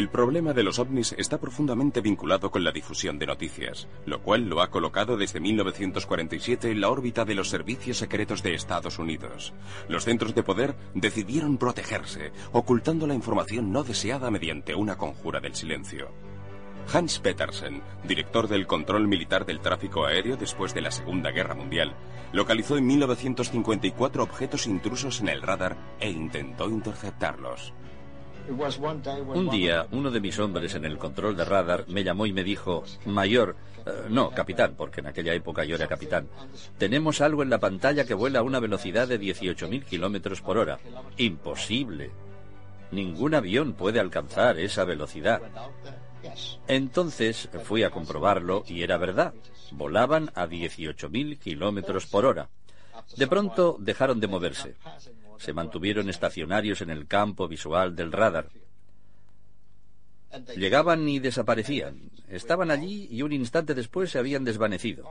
[0.00, 4.48] El problema de los ovnis está profundamente vinculado con la difusión de noticias, lo cual
[4.48, 9.52] lo ha colocado desde 1947 en la órbita de los servicios secretos de Estados Unidos.
[9.88, 15.54] Los centros de poder decidieron protegerse, ocultando la información no deseada mediante una conjura del
[15.54, 16.08] silencio.
[16.90, 21.94] Hans Petersen, director del control militar del tráfico aéreo después de la Segunda Guerra Mundial,
[22.32, 27.74] localizó en 1954 objetos intrusos en el radar e intentó interceptarlos.
[29.34, 32.44] Un día, uno de mis hombres en el control de radar me llamó y me
[32.44, 36.28] dijo, Mayor, eh, no, capitán, porque en aquella época yo era capitán,
[36.78, 40.78] tenemos algo en la pantalla que vuela a una velocidad de 18.000 kilómetros por hora.
[41.16, 42.10] Imposible.
[42.90, 45.40] Ningún avión puede alcanzar esa velocidad.
[46.66, 49.32] Entonces fui a comprobarlo y era verdad.
[49.70, 52.48] Volaban a 18.000 kilómetros por hora.
[53.16, 54.76] De pronto dejaron de moverse
[55.40, 58.50] se mantuvieron estacionarios en el campo visual del radar.
[60.54, 62.10] Llegaban y desaparecían.
[62.28, 65.04] Estaban allí y un instante después se habían desvanecido.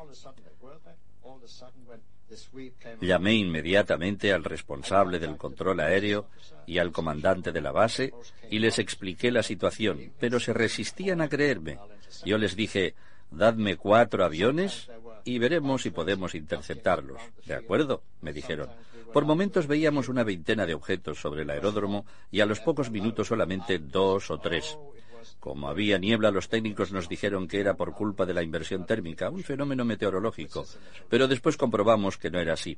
[3.01, 6.27] Llamé inmediatamente al responsable del control aéreo
[6.67, 8.13] y al comandante de la base
[8.51, 11.79] y les expliqué la situación, pero se resistían a creerme.
[12.23, 12.93] Yo les dije,
[13.31, 14.89] dadme cuatro aviones
[15.23, 17.21] y veremos si podemos interceptarlos.
[17.45, 18.03] ¿De acuerdo?
[18.21, 18.69] me dijeron.
[19.13, 23.27] Por momentos veíamos una veintena de objetos sobre el aeródromo y a los pocos minutos
[23.27, 24.77] solamente dos o tres.
[25.39, 29.29] Como había niebla, los técnicos nos dijeron que era por culpa de la inversión térmica,
[29.29, 30.65] un fenómeno meteorológico,
[31.09, 32.77] pero después comprobamos que no era así.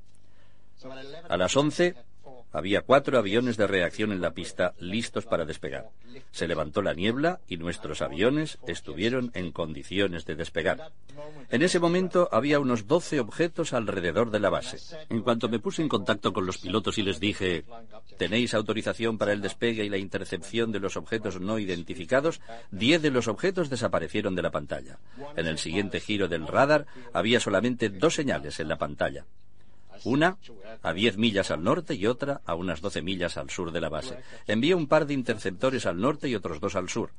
[1.27, 1.95] A las once
[2.51, 5.89] había cuatro aviones de reacción en la pista listos para despegar.
[6.31, 10.91] Se levantó la niebla y nuestros aviones estuvieron en condiciones de despegar.
[11.49, 14.77] En ese momento había unos doce objetos alrededor de la base.
[15.09, 17.65] En cuanto me puse en contacto con los pilotos y les dije,
[18.17, 22.41] ¿tenéis autorización para el despegue y la intercepción de los objetos no identificados?
[22.71, 24.97] Diez de los objetos desaparecieron de la pantalla.
[25.35, 29.25] En el siguiente giro del radar había solamente dos señales en la pantalla.
[30.03, 30.37] Una
[30.81, 33.89] a 10 millas al norte y otra a unas 12 millas al sur de la
[33.89, 34.17] base.
[34.47, 37.11] Envié un par de interceptores al norte y otros dos al sur.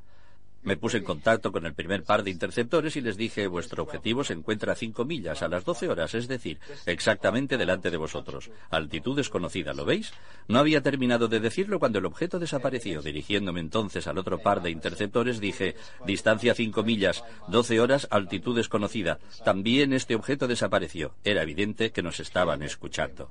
[0.63, 4.23] Me puse en contacto con el primer par de interceptores y les dije, vuestro objetivo
[4.23, 8.51] se encuentra a 5 millas a las 12 horas, es decir, exactamente delante de vosotros.
[8.71, 10.13] Altitud desconocida, ¿lo veis?
[10.47, 13.03] No había terminado de decirlo cuando el objeto desapareció.
[13.03, 15.75] Dirigiéndome entonces al otro par de interceptores dije,
[16.07, 19.19] distancia 5 millas, 12 horas, altitud desconocida.
[19.45, 21.15] También este objeto desapareció.
[21.25, 23.31] Era evidente que nos estaban escuchando.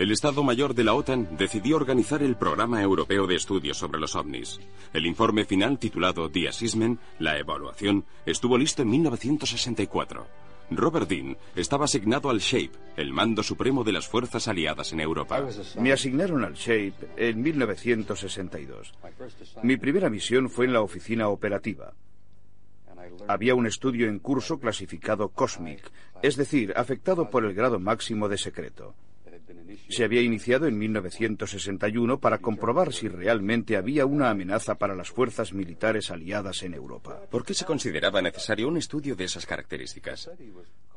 [0.00, 4.16] El Estado Mayor de la OTAN decidió organizar el Programa Europeo de Estudios sobre los
[4.16, 4.58] OVNIs.
[4.94, 10.26] El informe final titulado The Assessment, la evaluación, estuvo listo en 1964.
[10.70, 15.46] Robert Dean estaba asignado al SHAPE, el mando supremo de las fuerzas aliadas en Europa.
[15.78, 18.94] Me asignaron al SHAPE en 1962.
[19.62, 21.92] Mi primera misión fue en la oficina operativa.
[23.28, 28.38] Había un estudio en curso clasificado COSMIC, es decir, afectado por el grado máximo de
[28.38, 28.94] secreto
[29.88, 35.52] se había iniciado en 1961 para comprobar si realmente había una amenaza para las fuerzas
[35.52, 37.20] militares aliadas en Europa.
[37.30, 40.30] ¿Por qué se consideraba necesario un estudio de esas características?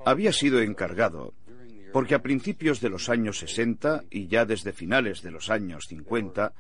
[0.06, 1.34] Había sido encargado
[1.94, 6.52] porque a principios de los años 60 y ya desde finales de los años 50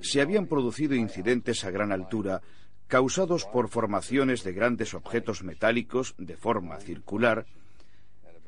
[0.00, 2.40] se habían producido incidentes a gran altura
[2.86, 7.46] causados por formaciones de grandes objetos metálicos de forma circular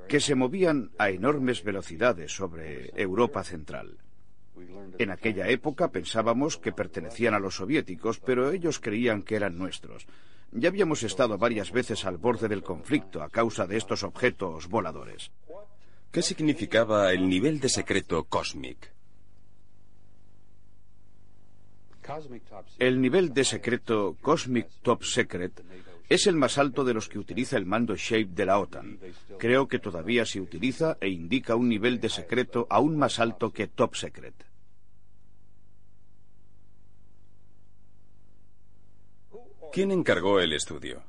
[0.09, 3.99] que se movían a enormes velocidades sobre Europa Central.
[4.99, 10.07] En aquella época pensábamos que pertenecían a los soviéticos, pero ellos creían que eran nuestros.
[10.51, 15.31] Ya habíamos estado varias veces al borde del conflicto a causa de estos objetos voladores.
[16.11, 18.91] ¿Qué significaba el nivel de secreto Cosmic?
[22.79, 25.61] El nivel de secreto Cosmic Top Secret
[26.09, 28.99] es el más alto de los que utiliza el mando Shape de la OTAN.
[29.39, 33.69] Creo que todavía se utiliza e indica un nivel de secreto aún más alto que
[33.69, 34.35] Top Secret.
[39.71, 41.03] ¿Quién encargó el estudio?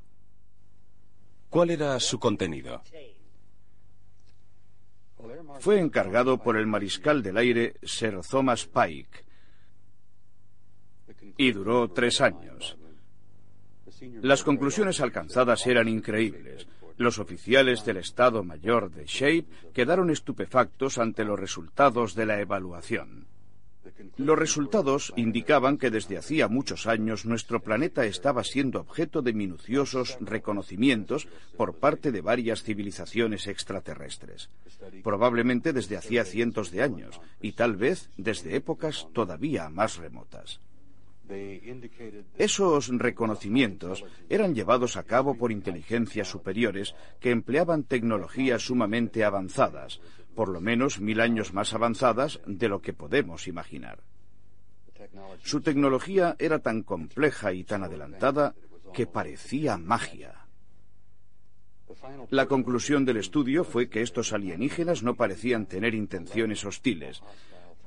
[1.50, 2.84] ¿Cuál era su contenido?
[5.60, 9.26] Fue encargado por el mariscal del aire Sir Thomas Pike
[11.38, 12.78] y duró tres años.
[14.22, 16.68] Las conclusiones alcanzadas eran increíbles.
[16.98, 23.28] Los oficiales del Estado Mayor de Shape quedaron estupefactos ante los resultados de la evaluación.
[24.18, 30.18] Los resultados indicaban que desde hacía muchos años nuestro planeta estaba siendo objeto de minuciosos
[30.20, 34.50] reconocimientos por parte de varias civilizaciones extraterrestres,
[35.04, 40.60] probablemente desde hacía cientos de años y tal vez desde épocas todavía más remotas.
[42.38, 50.02] Esos reconocimientos eran llevados a cabo por inteligencias superiores que empleaban tecnologías sumamente avanzadas,
[50.36, 54.00] por lo menos mil años más avanzadas de lo que podemos imaginar.
[55.44, 58.56] Su tecnología era tan compleja y tan adelantada
[58.94, 60.36] que parecía magia.
[62.30, 67.22] La conclusión del estudio fue que estos alienígenas no parecían tener intenciones hostiles,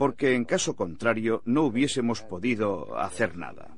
[0.02, 3.68] porque en caso contrario no hubiésemos podido hacer nada.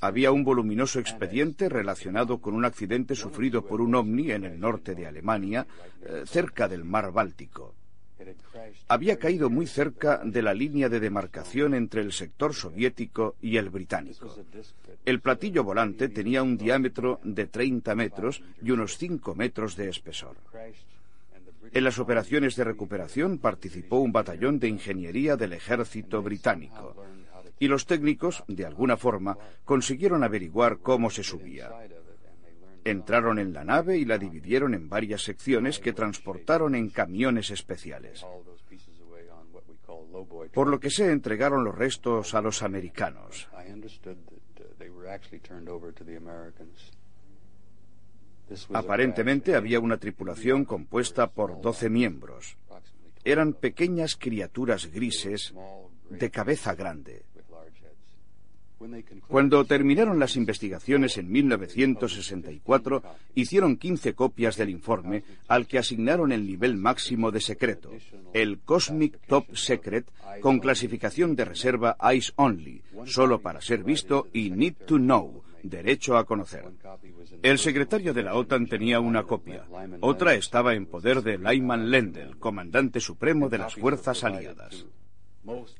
[0.00, 4.94] Había un voluminoso expediente relacionado con un accidente sufrido por un ovni en el norte
[4.94, 5.66] de Alemania,
[6.00, 7.74] eh, cerca del mar Báltico.
[8.86, 13.68] Había caído muy cerca de la línea de demarcación entre el sector soviético y el
[13.68, 14.32] británico.
[15.04, 20.36] El platillo volante tenía un diámetro de 30 metros y unos 5 metros de espesor.
[21.72, 26.94] En las operaciones de recuperación participó un batallón de ingeniería del ejército británico
[27.58, 31.70] y los técnicos, de alguna forma, consiguieron averiguar cómo se subía.
[32.84, 38.24] Entraron en la nave y la dividieron en varias secciones que transportaron en camiones especiales.
[40.52, 43.48] Por lo que se entregaron los restos a los americanos.
[48.72, 52.56] Aparentemente había una tripulación compuesta por doce miembros.
[53.24, 55.52] Eran pequeñas criaturas grises
[56.10, 57.24] de cabeza grande.
[59.26, 63.02] Cuando terminaron las investigaciones en 1964,
[63.34, 67.90] hicieron 15 copias del informe al que asignaron el nivel máximo de secreto,
[68.34, 70.06] el Cosmic Top Secret,
[70.40, 76.16] con clasificación de reserva Eyes Only, solo para ser visto y Need to Know, derecho
[76.16, 76.64] a conocer.
[77.42, 79.66] El secretario de la OTAN tenía una copia.
[80.00, 84.86] Otra estaba en poder de Lyman Lendl, comandante supremo de las fuerzas aliadas.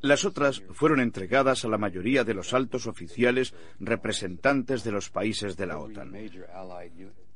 [0.01, 5.57] Las otras fueron entregadas a la mayoría de los altos oficiales representantes de los países
[5.57, 6.13] de la OTAN.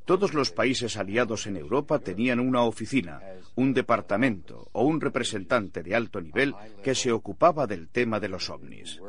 [0.05, 3.20] Todos los países aliados en Europa tenían una oficina,
[3.55, 8.50] un departamento o un representante de alto nivel que se ocupaba del tema de los
[8.50, 9.00] ovnis.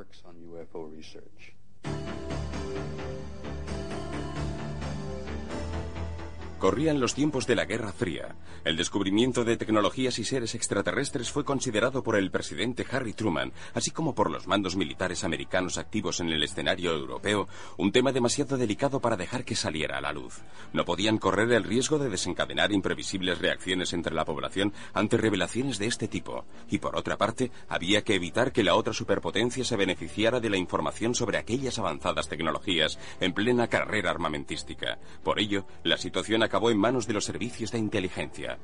[6.61, 8.35] Corrían los tiempos de la Guerra Fría.
[8.63, 13.89] El descubrimiento de tecnologías y seres extraterrestres fue considerado por el presidente Harry Truman, así
[13.89, 17.47] como por los mandos militares americanos activos en el escenario europeo,
[17.77, 20.41] un tema demasiado delicado para dejar que saliera a la luz.
[20.71, 25.87] No podían correr el riesgo de desencadenar imprevisibles reacciones entre la población ante revelaciones de
[25.87, 26.45] este tipo.
[26.69, 30.57] Y por otra parte, había que evitar que la otra superpotencia se beneficiara de la
[30.57, 34.99] información sobre aquellas avanzadas tecnologías en plena carrera armamentística.
[35.23, 38.57] Por ello, la situación acabó en manos de los servicios de inteligencia.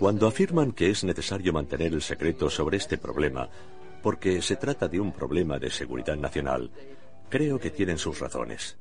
[0.00, 3.48] Cuando afirman que es necesario mantener el secreto sobre este problema,
[4.02, 6.72] porque se trata de un problema de seguridad nacional,
[7.28, 8.76] creo que tienen sus razones.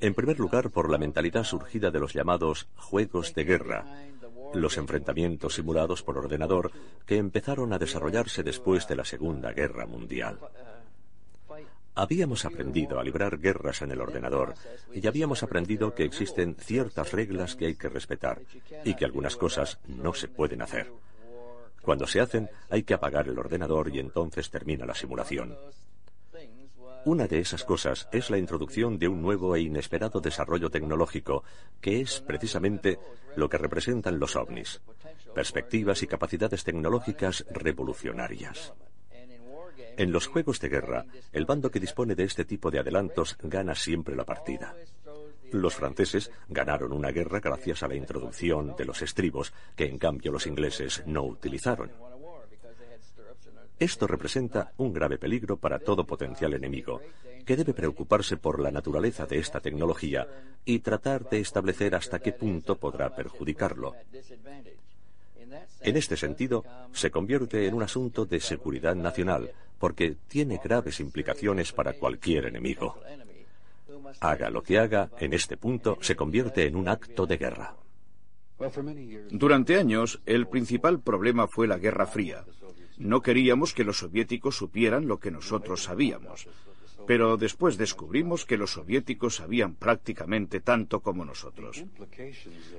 [0.00, 3.84] En primer lugar, por la mentalidad surgida de los llamados juegos de guerra,
[4.54, 6.70] los enfrentamientos simulados por ordenador
[7.04, 10.38] que empezaron a desarrollarse después de la Segunda Guerra Mundial.
[12.00, 14.54] Habíamos aprendido a librar guerras en el ordenador
[14.90, 18.40] y habíamos aprendido que existen ciertas reglas que hay que respetar
[18.86, 20.90] y que algunas cosas no se pueden hacer.
[21.82, 25.58] Cuando se hacen hay que apagar el ordenador y entonces termina la simulación.
[27.04, 31.44] Una de esas cosas es la introducción de un nuevo e inesperado desarrollo tecnológico,
[31.82, 32.98] que es precisamente
[33.36, 34.80] lo que representan los ovnis,
[35.34, 38.72] perspectivas y capacidades tecnológicas revolucionarias.
[40.00, 43.74] En los juegos de guerra, el bando que dispone de este tipo de adelantos gana
[43.74, 44.74] siempre la partida.
[45.52, 50.32] Los franceses ganaron una guerra gracias a la introducción de los estribos, que en cambio
[50.32, 51.90] los ingleses no utilizaron.
[53.78, 57.02] Esto representa un grave peligro para todo potencial enemigo,
[57.44, 60.26] que debe preocuparse por la naturaleza de esta tecnología
[60.64, 63.94] y tratar de establecer hasta qué punto podrá perjudicarlo.
[65.80, 71.72] En este sentido, se convierte en un asunto de seguridad nacional, porque tiene graves implicaciones
[71.72, 73.00] para cualquier enemigo.
[74.20, 77.74] Haga lo que haga, en este punto se convierte en un acto de guerra.
[79.30, 82.44] Durante años, el principal problema fue la Guerra Fría.
[82.98, 86.46] No queríamos que los soviéticos supieran lo que nosotros sabíamos.
[87.10, 91.84] Pero después descubrimos que los soviéticos sabían prácticamente tanto como nosotros.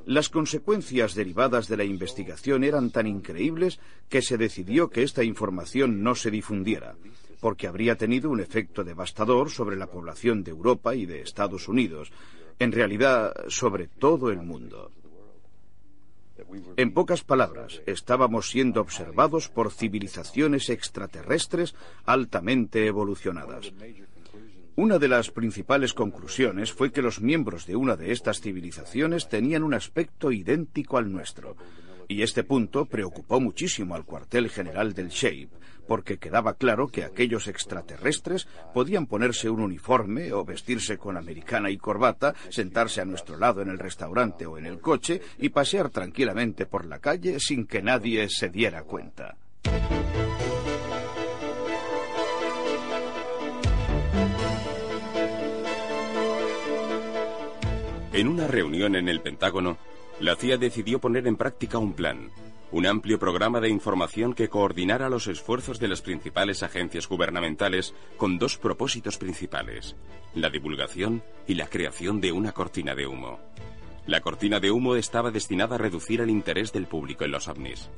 [0.06, 6.02] Las consecuencias derivadas de la investigación eran tan increíbles que se decidió que esta información
[6.02, 6.96] no se difundiera,
[7.42, 12.10] porque habría tenido un efecto devastador sobre la población de Europa y de Estados Unidos,
[12.58, 14.94] en realidad sobre todo el mundo.
[16.78, 23.74] En pocas palabras, estábamos siendo observados por civilizaciones extraterrestres altamente evolucionadas.
[24.82, 29.62] Una de las principales conclusiones fue que los miembros de una de estas civilizaciones tenían
[29.62, 31.56] un aspecto idéntico al nuestro,
[32.08, 35.50] y este punto preocupó muchísimo al cuartel general del Shape,
[35.88, 41.78] porque quedaba claro que aquellos extraterrestres podían ponerse un uniforme o vestirse con americana y
[41.78, 46.66] corbata, sentarse a nuestro lado en el restaurante o en el coche y pasear tranquilamente
[46.66, 49.38] por la calle sin que nadie se diera cuenta.
[58.14, 59.78] En una reunión en el Pentágono,
[60.20, 62.30] la CIA decidió poner en práctica un plan,
[62.70, 68.38] un amplio programa de información que coordinara los esfuerzos de las principales agencias gubernamentales con
[68.38, 69.96] dos propósitos principales,
[70.36, 73.40] la divulgación y la creación de una cortina de humo.
[74.08, 77.90] La cortina de humo estaba destinada a reducir el interés del público en los ovnis.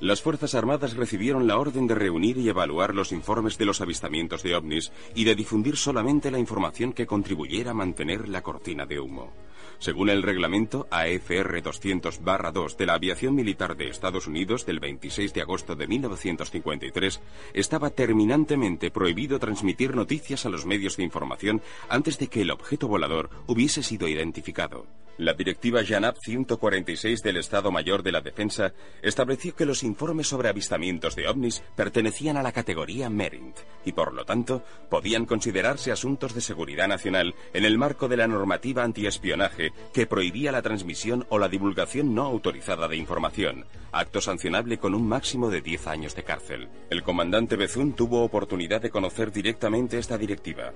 [0.00, 4.44] Las Fuerzas Armadas recibieron la orden de reunir y evaluar los informes de los avistamientos
[4.44, 9.00] de ovnis y de difundir solamente la información que contribuyera a mantener la cortina de
[9.00, 9.32] humo.
[9.80, 15.42] Según el reglamento AFR 200-2 de la Aviación Militar de Estados Unidos del 26 de
[15.42, 17.20] agosto de 1953,
[17.52, 22.86] estaba terminantemente prohibido transmitir noticias a los medios de información antes de que el objeto
[22.86, 24.86] volador hubiese sido identificado.
[25.18, 28.72] La directiva JANAP 146 del Estado Mayor de la Defensa
[29.02, 34.14] estableció que los informes sobre avistamientos de ovnis pertenecían a la categoría MERINT y por
[34.14, 39.72] lo tanto podían considerarse asuntos de seguridad nacional en el marco de la normativa antiespionaje
[39.92, 45.08] que prohibía la transmisión o la divulgación no autorizada de información, acto sancionable con un
[45.08, 46.68] máximo de 10 años de cárcel.
[46.90, 50.72] El comandante Bezun tuvo oportunidad de conocer directamente esta directiva.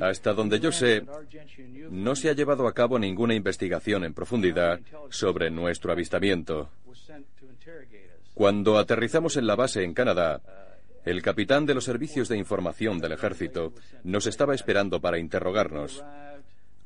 [0.00, 1.02] Hasta donde yo sé,
[1.90, 6.70] no se ha llevado a cabo ninguna investigación en profundidad sobre nuestro avistamiento.
[8.34, 10.40] Cuando aterrizamos en la base en Canadá,
[11.04, 13.72] el capitán de los servicios de información del ejército
[14.04, 16.04] nos estaba esperando para interrogarnos.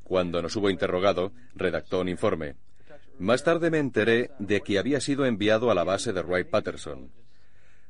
[0.03, 2.55] Cuando nos hubo interrogado, redactó un informe.
[3.19, 7.09] Más tarde me enteré de que había sido enviado a la base de Wright Patterson.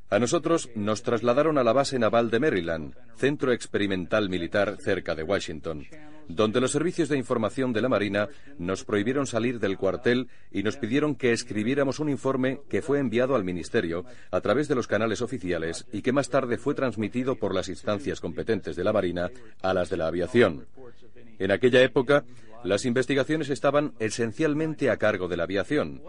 [0.09, 5.23] A nosotros nos trasladaron a la base naval de Maryland, centro experimental militar cerca de
[5.23, 5.87] Washington,
[6.27, 10.77] donde los servicios de información de la Marina nos prohibieron salir del cuartel y nos
[10.77, 15.23] pidieron que escribiéramos un informe que fue enviado al Ministerio a través de los canales
[15.23, 19.31] oficiales y que más tarde fue transmitido por las instancias competentes de la Marina
[19.63, 20.67] a las de la aviación.
[21.39, 22.25] En aquella época,
[22.63, 26.01] las investigaciones estaban esencialmente a cargo de la aviación.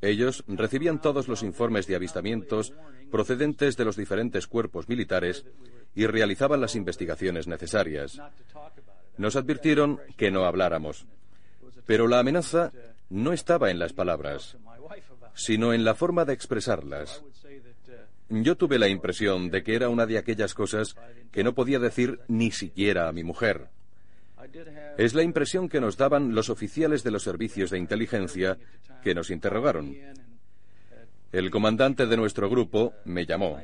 [0.00, 2.72] Ellos recibían todos los informes de avistamientos
[3.10, 5.44] procedentes de los diferentes cuerpos militares
[5.94, 8.20] y realizaban las investigaciones necesarias.
[9.16, 11.06] Nos advirtieron que no habláramos.
[11.86, 12.72] Pero la amenaza
[13.10, 14.56] no estaba en las palabras,
[15.34, 17.22] sino en la forma de expresarlas.
[18.28, 20.96] Yo tuve la impresión de que era una de aquellas cosas
[21.32, 23.68] que no podía decir ni siquiera a mi mujer.
[24.96, 28.58] Es la impresión que nos daban los oficiales de los servicios de inteligencia
[29.02, 29.94] que nos interrogaron.
[31.30, 33.58] El comandante de nuestro grupo me llamó.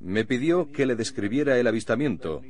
[0.00, 2.42] Me pidió que le describiera el avistamiento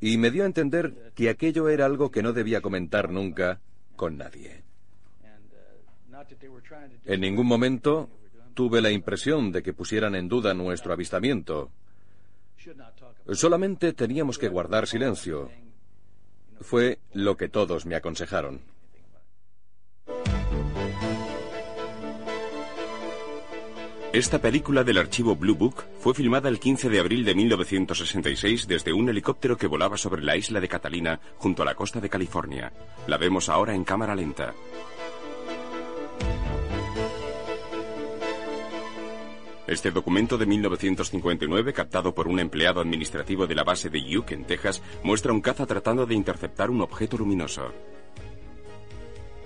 [0.00, 3.60] y me dio a entender que aquello era algo que no debía comentar nunca
[3.96, 4.62] con nadie.
[7.06, 8.10] En ningún momento
[8.54, 11.70] tuve la impresión de que pusieran en duda nuestro avistamiento.
[13.32, 15.50] Solamente teníamos que guardar silencio.
[16.64, 18.62] Fue lo que todos me aconsejaron.
[24.14, 28.94] Esta película del archivo Blue Book fue filmada el 15 de abril de 1966 desde
[28.94, 32.72] un helicóptero que volaba sobre la isla de Catalina junto a la costa de California.
[33.08, 34.54] La vemos ahora en cámara lenta.
[39.66, 44.44] Este documento de 1959, captado por un empleado administrativo de la base de Uke, en
[44.44, 47.72] Texas, muestra un caza tratando de interceptar un objeto luminoso.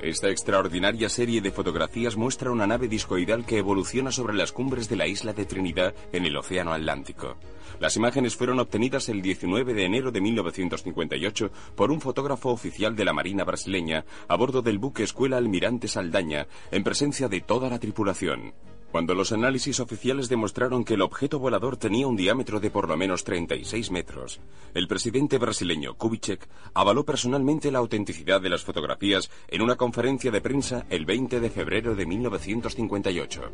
[0.02, 4.96] Esta extraordinaria serie de fotografías muestra una nave discoidal que evoluciona sobre las cumbres de
[4.96, 7.37] la isla de Trinidad en el Océano Atlántico.
[7.78, 13.04] Las imágenes fueron obtenidas el 19 de enero de 1958 por un fotógrafo oficial de
[13.04, 17.78] la Marina brasileña a bordo del buque Escuela Almirante Saldaña en presencia de toda la
[17.78, 18.52] tripulación.
[18.90, 22.97] Cuando los análisis oficiales demostraron que el objeto volador tenía un diámetro de por lo
[22.97, 24.40] menos 36 metros,
[24.73, 30.40] el presidente brasileño Kubitschek avaló personalmente la autenticidad de las fotografías en una conferencia de
[30.40, 33.52] prensa el 20 de febrero de 1958.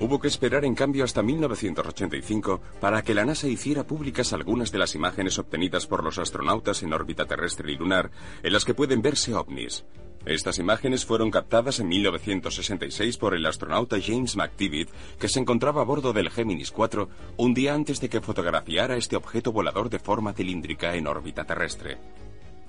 [0.00, 4.78] Hubo que esperar en cambio hasta 1985 para que la NASA hiciera públicas algunas de
[4.78, 8.10] las imágenes obtenidas por los astronautas en órbita terrestre y lunar
[8.42, 9.84] en las que pueden verse ovnis.
[10.26, 14.88] Estas imágenes fueron captadas en 1966 por el astronauta James McDivitt,
[15.18, 19.16] que se encontraba a bordo del Géminis 4 un día antes de que fotografiara este
[19.16, 21.98] objeto volador de forma cilíndrica en órbita terrestre.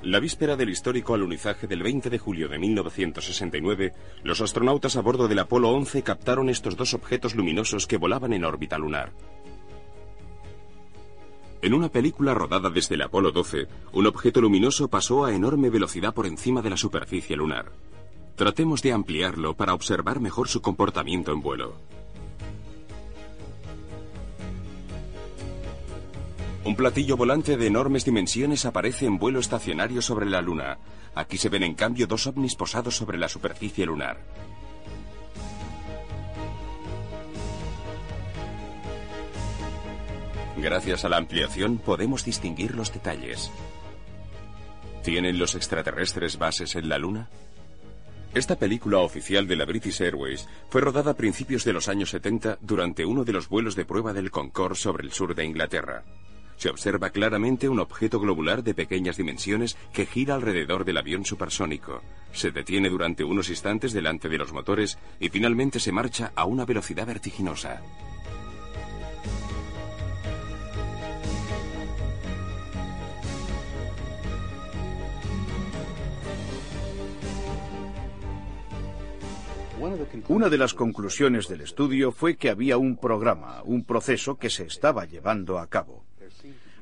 [0.02, 3.94] La víspera del histórico alunizaje del 20 de julio de 1969,
[4.24, 8.44] los astronautas a bordo del Apolo 11 captaron estos dos objetos luminosos que volaban en
[8.44, 9.14] órbita lunar.
[11.66, 16.14] En una película rodada desde el Apolo 12, un objeto luminoso pasó a enorme velocidad
[16.14, 17.72] por encima de la superficie lunar.
[18.36, 21.74] Tratemos de ampliarlo para observar mejor su comportamiento en vuelo.
[26.66, 30.78] Un platillo volante de enormes dimensiones aparece en vuelo estacionario sobre la Luna.
[31.16, 34.20] Aquí se ven en cambio dos ovnis posados sobre la superficie lunar.
[40.58, 43.52] Gracias a la ampliación podemos distinguir los detalles.
[45.04, 47.30] ¿Tienen los extraterrestres bases en la Luna?
[48.34, 52.58] Esta película oficial de la British Airways fue rodada a principios de los años 70
[52.62, 56.04] durante uno de los vuelos de prueba del Concorde sobre el sur de Inglaterra.
[56.58, 62.02] Se observa claramente un objeto globular de pequeñas dimensiones que gira alrededor del avión supersónico.
[62.32, 66.66] Se detiene durante unos instantes delante de los motores y finalmente se marcha a una
[66.66, 67.82] velocidad vertiginosa.
[80.28, 84.64] Una de las conclusiones del estudio fue que había un programa, un proceso que se
[84.64, 86.06] estaba llevando a cabo.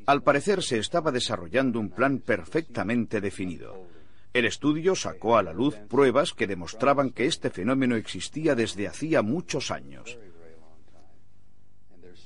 [0.05, 3.87] Al parecer se estaba desarrollando un plan perfectamente definido.
[4.33, 9.21] El estudio sacó a la luz pruebas que demostraban que este fenómeno existía desde hacía
[9.21, 10.17] muchos años.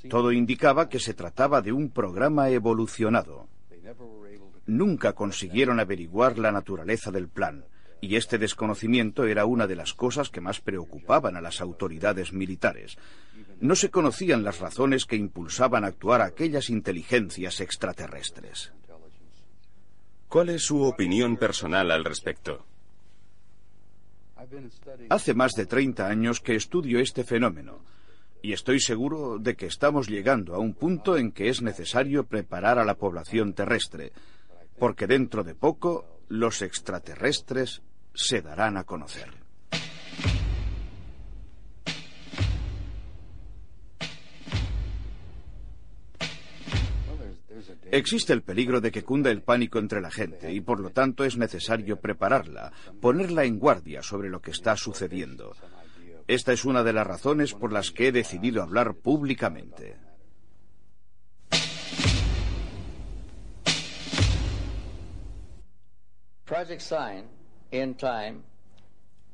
[0.09, 3.47] Todo indicaba que se trataba de un programa evolucionado.
[4.65, 7.65] Nunca consiguieron averiguar la naturaleza del plan,
[8.01, 12.97] y este desconocimiento era una de las cosas que más preocupaban a las autoridades militares.
[13.60, 18.71] No se conocían las razones que impulsaban a actuar aquellas inteligencias extraterrestres.
[20.27, 22.65] ¿Cuál es su opinión personal al respecto?
[25.10, 27.81] Hace más de 30 años que estudio este fenómeno
[28.41, 32.77] y estoy seguro de que estamos llegando a un punto en que es necesario preparar
[32.77, 34.12] a la población terrestre,
[34.77, 37.81] porque dentro de poco los extraterrestres
[38.13, 39.47] se darán a conocer.
[47.89, 51.23] Existe el peligro de que cunda el pánico entre la gente y por lo tanto
[51.23, 55.55] es necesario prepararla, ponerla en guardia sobre lo que está sucediendo.
[56.27, 59.95] Esta es una de las razones por las que he decidido hablar públicamente.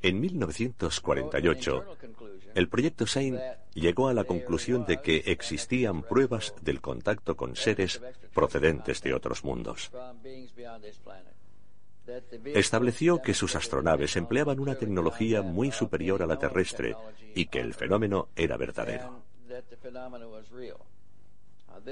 [0.01, 1.85] En 1948,
[2.55, 3.39] el proyecto SAIN
[3.75, 8.01] llegó a la conclusión de que existían pruebas del contacto con seres
[8.33, 9.91] procedentes de otros mundos.
[12.45, 16.95] Estableció que sus astronaves empleaban una tecnología muy superior a la terrestre
[17.35, 19.21] y que el fenómeno era verdadero.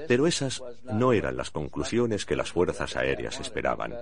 [0.08, 3.94] Pero esas no eran las conclusiones que las fuerzas aéreas esperaban,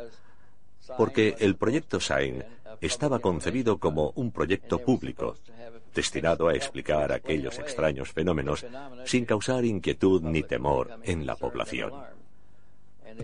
[0.97, 2.45] porque el proyecto SAIN
[2.81, 5.37] estaba concebido como un proyecto público,
[5.95, 8.65] destinado a explicar aquellos extraños fenómenos
[9.05, 11.93] sin causar inquietud ni temor en la población.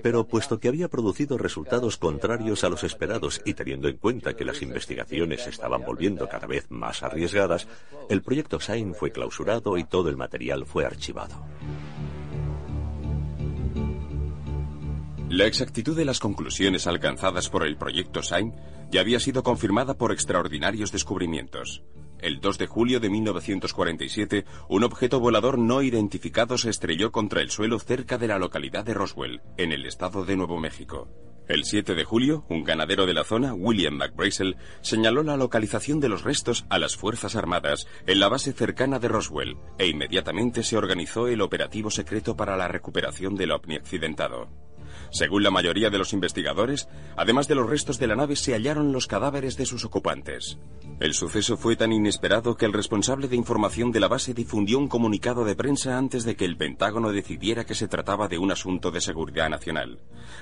[0.02, 4.44] Pero puesto que había producido resultados contrarios a los esperados y teniendo en cuenta que
[4.44, 7.66] las investigaciones estaban volviendo cada vez más arriesgadas,
[8.10, 11.36] el proyecto SAIN fue clausurado y todo el material fue archivado.
[15.28, 18.54] La exactitud de las conclusiones alcanzadas por el proyecto SAIN
[18.92, 21.82] ya había sido confirmada por extraordinarios descubrimientos.
[22.20, 27.50] El 2 de julio de 1947, un objeto volador no identificado se estrelló contra el
[27.50, 31.08] suelo cerca de la localidad de Roswell, en el estado de Nuevo México.
[31.48, 36.08] El 7 de julio, un ganadero de la zona, William McBrazel, señaló la localización de
[36.08, 40.76] los restos a las Fuerzas Armadas en la base cercana de Roswell e inmediatamente se
[40.76, 44.65] organizó el operativo secreto para la recuperación del ovni accidentado.
[45.10, 48.92] Según la mayoría de los investigadores, además de los restos de la nave se hallaron
[48.92, 50.58] los cadáveres de sus ocupantes.
[51.00, 54.88] El suceso fue tan inesperado que el responsable de información de la base difundió un
[54.88, 58.90] comunicado de prensa antes de que el Pentágono decidiera que se trataba de un asunto
[58.90, 60.00] de seguridad nacional.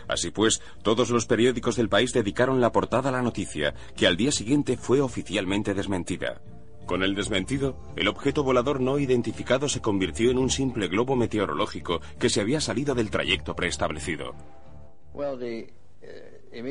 [0.09, 4.16] Así pues, todos los periódicos del país dedicaron la portada a la noticia, que al
[4.16, 6.40] día siguiente fue oficialmente desmentida.
[6.86, 12.00] Con el desmentido, el objeto volador no identificado se convirtió en un simple globo meteorológico
[12.18, 14.34] que se había salido del trayecto preestablecido.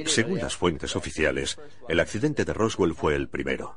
[0.05, 3.75] Según las fuentes oficiales, el accidente de Roswell fue el primero.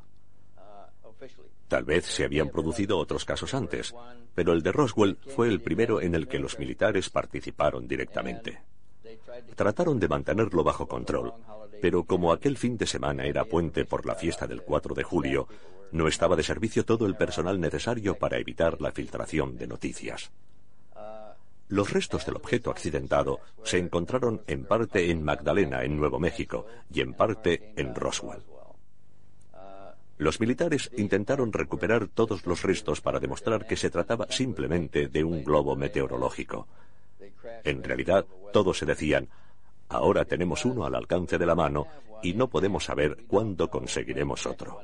[1.67, 3.93] Tal vez se habían producido otros casos antes,
[4.33, 8.61] pero el de Roswell fue el primero en el que los militares participaron directamente.
[9.55, 11.33] Trataron de mantenerlo bajo control,
[11.81, 15.47] pero como aquel fin de semana era puente por la fiesta del 4 de julio,
[15.91, 20.31] no estaba de servicio todo el personal necesario para evitar la filtración de noticias.
[21.69, 27.01] Los restos del objeto accidentado se encontraron en parte en Magdalena, en Nuevo México, y
[27.01, 28.43] en parte en Roswell.
[30.17, 35.43] Los militares intentaron recuperar todos los restos para demostrar que se trataba simplemente de un
[35.43, 36.67] globo meteorológico.
[37.63, 39.29] En realidad, todos se decían,
[39.89, 41.87] ahora tenemos uno al alcance de la mano
[42.23, 44.79] y no podemos saber cuándo conseguiremos otro.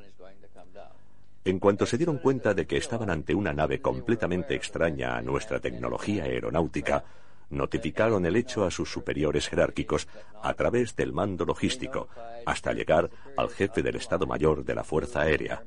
[1.44, 5.60] En cuanto se dieron cuenta de que estaban ante una nave completamente extraña a nuestra
[5.60, 7.04] tecnología aeronáutica,
[7.50, 10.08] notificaron el hecho a sus superiores jerárquicos
[10.42, 12.08] a través del mando logístico,
[12.46, 15.62] hasta llegar al jefe del Estado Mayor de la Fuerza Aérea,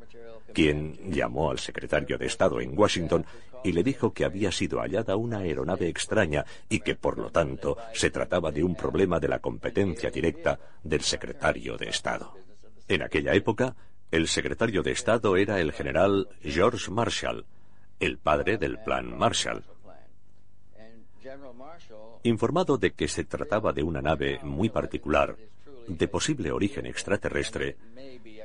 [0.53, 3.25] quien llamó al secretario de Estado en Washington
[3.63, 7.77] y le dijo que había sido hallada una aeronave extraña y que, por lo tanto,
[7.93, 12.33] se trataba de un problema de la competencia directa del secretario de Estado.
[12.87, 13.75] En aquella época,
[14.11, 17.45] el secretario de Estado era el general George Marshall,
[17.99, 19.63] el padre del Plan Marshall.
[22.23, 25.35] Informado de que se trataba de una nave muy particular,
[25.87, 27.77] de posible origen extraterrestre,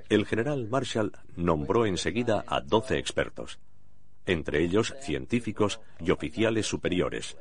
[0.09, 3.59] el general Marshall nombró enseguida a doce expertos,
[4.27, 7.37] entre ellos científicos y oficiales superiores,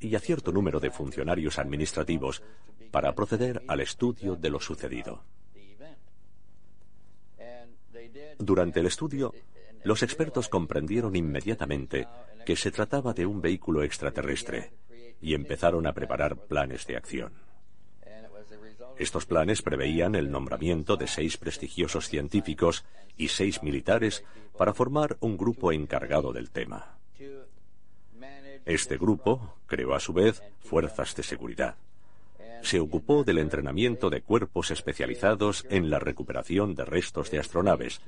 [0.00, 2.42] y a cierto número de funcionarios administrativos,
[2.90, 5.22] para proceder al estudio de lo sucedido.
[8.38, 9.34] Durante el estudio,
[9.84, 12.08] los expertos comprendieron inmediatamente
[12.44, 14.72] que se trataba de un vehículo extraterrestre
[15.20, 17.49] y empezaron a preparar planes de acción.
[19.00, 22.84] Estos planes preveían el nombramiento de seis prestigiosos científicos
[23.16, 24.24] y seis militares
[24.58, 26.98] para formar un grupo encargado del tema.
[28.66, 31.76] Este grupo creó a su vez fuerzas de seguridad
[32.62, 38.02] se ocupó del entrenamiento de cuerpos especializados en la recuperación de restos de astronaves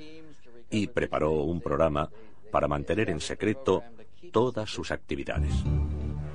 [0.71, 2.11] y preparó un programa
[2.51, 3.83] para mantener en secreto
[4.31, 5.55] todas sus actividades.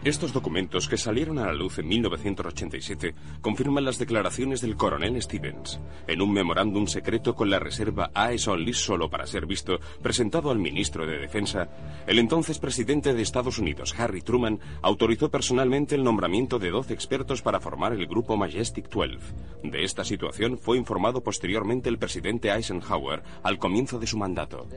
[0.03, 5.81] Estos documentos, que salieron a la luz en 1987, confirman las declaraciones del coronel Stevens.
[6.07, 10.59] En un memorándum secreto con la reserva AES Only solo para ser visto, presentado al
[10.59, 11.67] ministro de Defensa,
[12.05, 17.41] el entonces presidente de Estados Unidos, Harry Truman, autorizó personalmente el nombramiento de 12 expertos
[17.41, 19.17] para formar el grupo Majestic 12.
[19.63, 24.67] De esta situación fue informado posteriormente el presidente Eisenhower al comienzo de su mandato.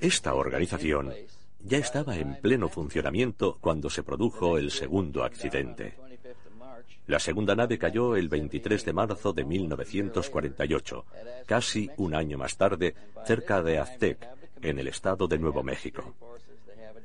[0.00, 1.12] Esta organización
[1.66, 5.94] ya estaba en pleno funcionamiento cuando se produjo el segundo accidente.
[7.08, 11.04] La segunda nave cayó el 23 de marzo de 1948,
[11.46, 14.28] casi un año más tarde, cerca de Aztec,
[14.62, 16.14] en el estado de Nuevo México.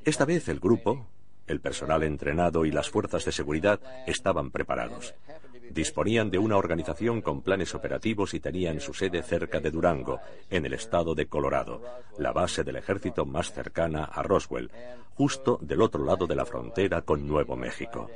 [0.06, 1.08] Esta vez el grupo,
[1.48, 5.16] el personal entrenado y las fuerzas de seguridad estaban preparados.
[5.74, 10.66] Disponían de una organización con planes operativos y tenían su sede cerca de Durango, en
[10.66, 11.82] el estado de Colorado,
[12.18, 14.70] la base del ejército más cercana a Roswell,
[15.14, 18.10] justo del otro lado de la frontera con Nuevo México.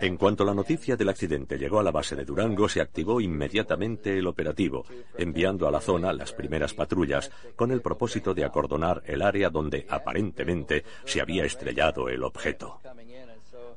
[0.00, 4.18] En cuanto la noticia del accidente llegó a la base de Durango, se activó inmediatamente
[4.18, 4.84] el operativo,
[5.16, 9.86] enviando a la zona las primeras patrullas con el propósito de acordonar el área donde
[9.88, 12.80] aparentemente se había estrellado el objeto.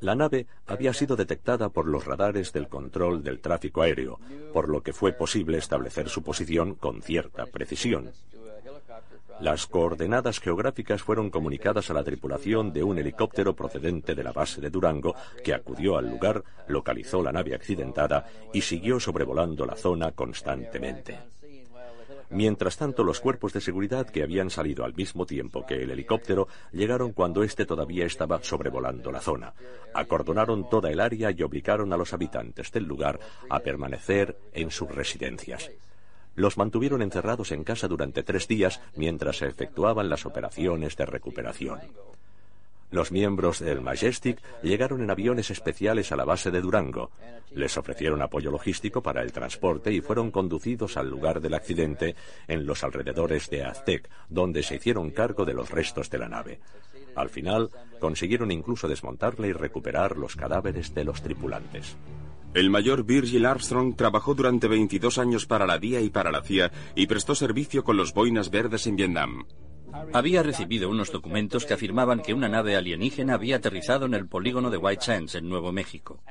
[0.02, 4.20] La nave había sido detectada por los radares del control del tráfico aéreo,
[4.54, 8.12] por lo que fue posible establecer su posición con cierta precisión.
[9.42, 14.60] Las coordenadas geográficas fueron comunicadas a la tripulación de un helicóptero procedente de la base
[14.60, 20.12] de Durango, que acudió al lugar, localizó la nave accidentada y siguió sobrevolando la zona
[20.12, 21.20] constantemente.
[22.32, 26.48] Mientras tanto, los cuerpos de seguridad que habían salido al mismo tiempo que el helicóptero
[26.72, 29.54] llegaron cuando éste todavía estaba sobrevolando la zona.
[29.94, 34.89] Acordonaron toda el área y obligaron a los habitantes del lugar a permanecer en sus
[34.89, 35.72] residencias.
[36.36, 41.80] Los mantuvieron encerrados en casa durante tres días mientras se efectuaban las operaciones de recuperación.
[42.91, 47.12] Los miembros del Majestic llegaron en aviones especiales a la base de Durango.
[47.52, 52.15] Les ofrecieron apoyo logístico para el transporte y fueron conducidos al lugar del accidente
[52.47, 56.60] en los alrededores de Aztec, donde se hicieron cargo de los restos de la nave.
[57.15, 61.95] Al final, consiguieron incluso desmontarla y recuperar los cadáveres de los tripulantes.
[62.54, 66.71] El mayor Virgil Armstrong trabajó durante 22 años para la DIA y para la CIA
[66.95, 69.45] y prestó servicio con los boinas verdes en Vietnam.
[70.13, 74.69] Había recibido unos documentos que afirmaban que una nave alienígena había aterrizado en el polígono
[74.69, 76.21] de White Sands, en Nuevo México.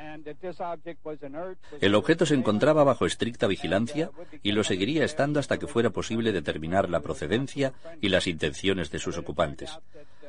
[1.80, 4.10] El objeto se encontraba bajo estricta vigilancia
[4.42, 8.98] y lo seguiría estando hasta que fuera posible determinar la procedencia y las intenciones de
[8.98, 9.78] sus ocupantes.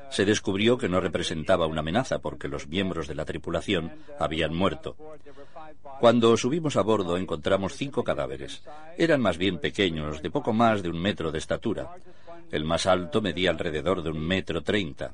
[0.09, 4.95] Se descubrió que no representaba una amenaza porque los miembros de la tripulación habían muerto.
[5.99, 8.63] Cuando subimos a bordo encontramos cinco cadáveres.
[8.97, 11.95] Eran más bien pequeños, de poco más de un metro de estatura.
[12.51, 15.13] El más alto medía alrededor de un metro treinta.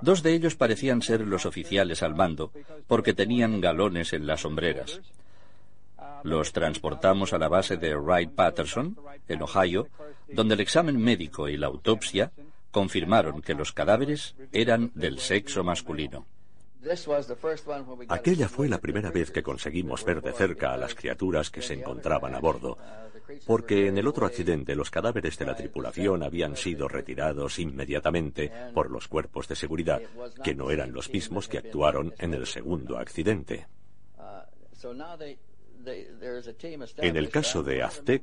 [0.00, 2.50] Dos de ellos parecían ser los oficiales al mando,
[2.86, 5.00] porque tenían galones en las sombreras.
[6.24, 8.96] Los transportamos a la base de Wright Patterson,
[9.28, 9.88] en Ohio,
[10.28, 12.32] donde el examen médico y la autopsia
[12.70, 16.26] confirmaron que los cadáveres eran del sexo masculino.
[18.08, 21.74] Aquella fue la primera vez que conseguimos ver de cerca a las criaturas que se
[21.74, 22.78] encontraban a bordo,
[23.46, 28.90] porque en el otro accidente los cadáveres de la tripulación habían sido retirados inmediatamente por
[28.90, 30.00] los cuerpos de seguridad,
[30.42, 33.66] que no eran los mismos que actuaron en el segundo accidente.
[36.98, 38.22] En el caso de Aztec,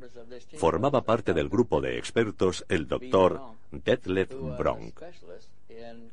[0.57, 3.41] formaba parte del grupo de expertos el doctor
[3.71, 5.01] Detlef Bronk,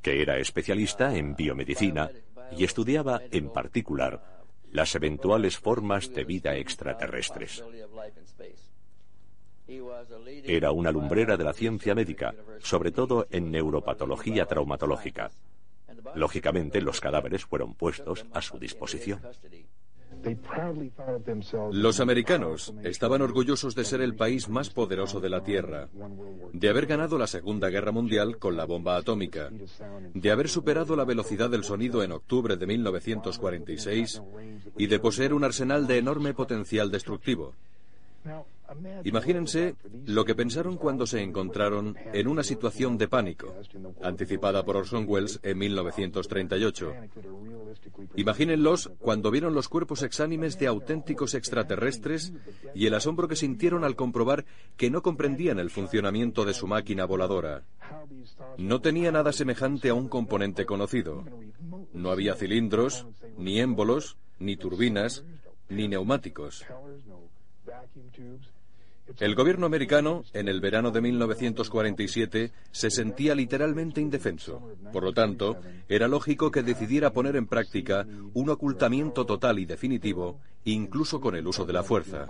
[0.03, 2.11] que era especialista en biomedicina
[2.57, 7.63] y estudiaba en particular las eventuales formas de vida extraterrestres.
[10.45, 15.31] Era una lumbrera de la ciencia médica, sobre todo en neuropatología traumatológica.
[16.15, 19.21] Lógicamente, los cadáveres fueron puestos a su disposición.
[21.73, 25.89] Los americanos estaban orgullosos de ser el país más poderoso de la Tierra,
[26.53, 29.51] de haber ganado la Segunda Guerra Mundial con la bomba atómica,
[30.15, 34.23] de haber superado la velocidad del sonido en octubre de 1946
[34.79, 37.55] y de poseer un arsenal de enorme potencial destructivo.
[39.05, 43.55] Imagínense lo que pensaron cuando se encontraron en una situación de pánico,
[44.03, 46.95] anticipada por Orson Welles en 1938.
[48.17, 52.33] Imagínenlos cuando vieron los cuerpos exánimes de auténticos extraterrestres
[52.75, 54.45] y el asombro que sintieron al comprobar
[54.77, 57.65] que no comprendían el funcionamiento de su máquina voladora.
[58.57, 61.25] No tenía nada semejante a un componente conocido.
[61.93, 65.25] No había cilindros, ni émbolos, ni turbinas,
[65.69, 66.65] ni neumáticos.
[69.19, 74.63] El gobierno americano, en el verano de 1947, se sentía literalmente indefenso.
[74.93, 80.41] Por lo tanto, era lógico que decidiera poner en práctica un ocultamiento total y definitivo,
[80.65, 82.27] incluso con el uso de la fuerza.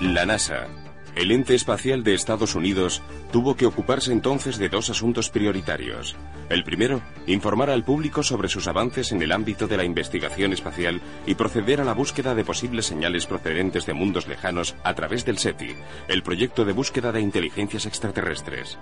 [0.00, 0.83] La NASA
[1.16, 6.16] el ente espacial de Estados Unidos tuvo que ocuparse entonces de dos asuntos prioritarios.
[6.48, 11.00] El primero, informar al público sobre sus avances en el ámbito de la investigación espacial
[11.26, 15.38] y proceder a la búsqueda de posibles señales procedentes de mundos lejanos a través del
[15.38, 15.74] SETI,
[16.08, 18.78] el proyecto de búsqueda de inteligencias extraterrestres.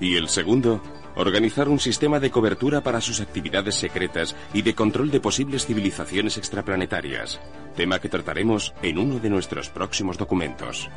[0.00, 0.82] Y el segundo,
[1.14, 6.38] organizar un sistema de cobertura para sus actividades secretas y de control de posibles civilizaciones
[6.38, 7.40] extraplanetarias,
[7.76, 10.90] tema que trataremos en uno de nuestros próximos documentos.